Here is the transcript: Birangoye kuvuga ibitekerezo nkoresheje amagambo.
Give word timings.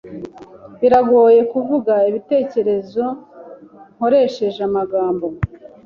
Birangoye 0.79 1.41
kuvuga 1.51 1.93
ibitekerezo 2.09 3.05
nkoresheje 3.95 4.61
amagambo. 4.69 5.25